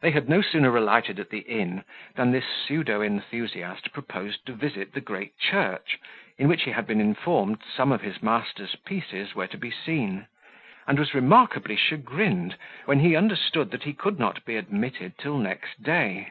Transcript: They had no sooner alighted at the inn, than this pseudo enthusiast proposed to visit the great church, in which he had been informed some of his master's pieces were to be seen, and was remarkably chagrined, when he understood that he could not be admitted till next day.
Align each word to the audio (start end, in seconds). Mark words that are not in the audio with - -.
They 0.00 0.12
had 0.12 0.28
no 0.28 0.42
sooner 0.42 0.76
alighted 0.76 1.18
at 1.18 1.30
the 1.30 1.40
inn, 1.40 1.82
than 2.14 2.30
this 2.30 2.44
pseudo 2.46 3.02
enthusiast 3.02 3.92
proposed 3.92 4.46
to 4.46 4.52
visit 4.52 4.92
the 4.92 5.00
great 5.00 5.36
church, 5.40 5.98
in 6.38 6.46
which 6.46 6.62
he 6.62 6.70
had 6.70 6.86
been 6.86 7.00
informed 7.00 7.58
some 7.68 7.90
of 7.90 8.02
his 8.02 8.22
master's 8.22 8.76
pieces 8.76 9.34
were 9.34 9.48
to 9.48 9.58
be 9.58 9.72
seen, 9.72 10.28
and 10.86 11.00
was 11.00 11.14
remarkably 11.14 11.74
chagrined, 11.74 12.56
when 12.84 13.00
he 13.00 13.16
understood 13.16 13.72
that 13.72 13.82
he 13.82 13.92
could 13.92 14.20
not 14.20 14.44
be 14.44 14.54
admitted 14.54 15.18
till 15.18 15.36
next 15.36 15.82
day. 15.82 16.28